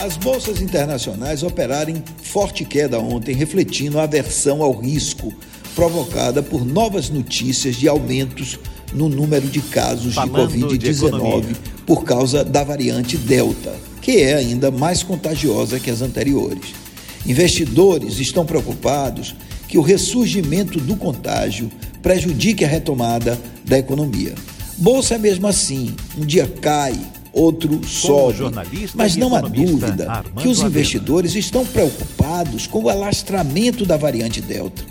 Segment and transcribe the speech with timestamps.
[0.00, 5.30] As bolsas internacionais operaram em forte queda ontem, refletindo a aversão ao risco
[5.74, 8.58] provocada por novas notícias de aumentos
[8.94, 11.54] no número de casos Falando de Covid-19
[11.86, 16.72] por causa da variante Delta, que é ainda mais contagiosa que as anteriores.
[17.26, 19.36] Investidores estão preocupados
[19.68, 21.70] que o ressurgimento do contágio
[22.02, 24.34] prejudique a retomada da economia.
[24.78, 26.98] Bolsa é mesmo assim, um dia cai,
[27.32, 28.44] outro sobe.
[28.94, 34.82] Mas não há dúvida que os investidores estão preocupados com o alastramento da variante Delta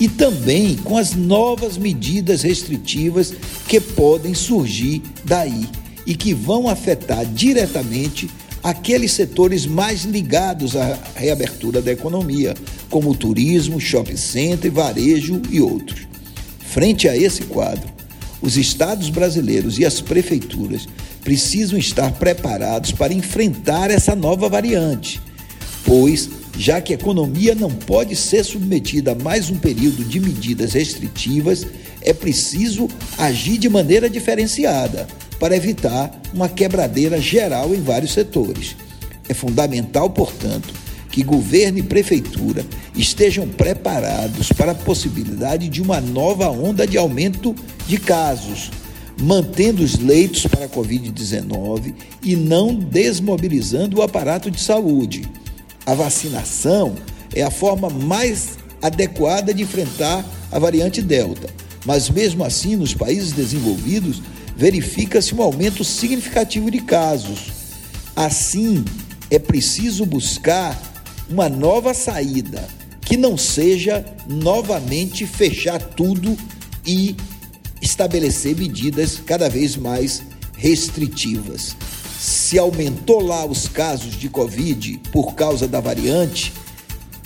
[0.00, 3.34] e também com as novas medidas restritivas
[3.68, 5.68] que podem surgir daí
[6.06, 8.30] e que vão afetar diretamente
[8.62, 12.54] aqueles setores mais ligados à reabertura da economia,
[12.88, 16.08] como o turismo, shopping center, varejo e outros.
[16.58, 17.88] Frente a esse quadro,
[18.42, 20.88] os estados brasileiros e as prefeituras
[21.22, 25.20] precisam estar preparados para enfrentar essa nova variante,
[25.84, 30.72] pois, já que a economia não pode ser submetida a mais um período de medidas
[30.72, 31.66] restritivas,
[32.02, 32.88] é preciso
[33.18, 35.06] agir de maneira diferenciada
[35.38, 38.76] para evitar uma quebradeira geral em vários setores.
[39.28, 40.74] É fundamental, portanto,
[41.10, 47.54] que governo e prefeitura estejam preparados para a possibilidade de uma nova onda de aumento
[47.90, 48.70] de casos,
[49.20, 55.28] mantendo os leitos para a Covid-19 e não desmobilizando o aparato de saúde.
[55.84, 56.94] A vacinação
[57.34, 61.50] é a forma mais adequada de enfrentar a variante Delta,
[61.84, 64.22] mas mesmo assim, nos países desenvolvidos,
[64.56, 67.50] verifica-se um aumento significativo de casos.
[68.14, 68.84] Assim,
[69.28, 70.80] é preciso buscar
[71.28, 72.68] uma nova saída
[73.00, 76.36] que não seja novamente fechar tudo
[76.86, 77.16] e
[77.90, 80.22] estabelecer medidas cada vez mais
[80.56, 81.76] restritivas.
[82.18, 86.52] Se aumentou lá os casos de Covid por causa da variante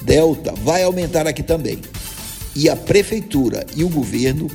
[0.02, 1.78] Delta, vai aumentar aqui também.
[2.54, 4.50] E a prefeitura e o governo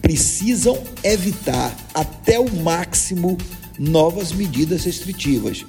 [0.00, 3.36] precisam evitar até o máximo
[3.78, 5.64] novas medidas restritivas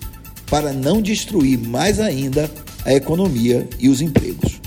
[0.47, 2.49] para não destruir mais ainda
[2.85, 4.62] a economia e os empregos.